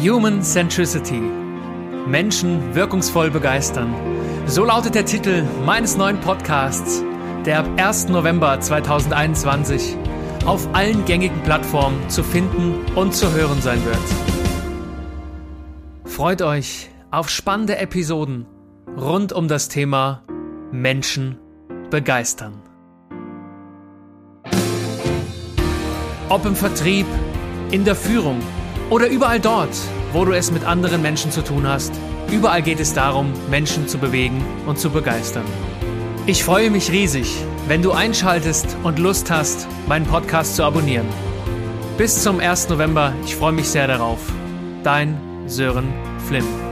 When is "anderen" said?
30.64-31.02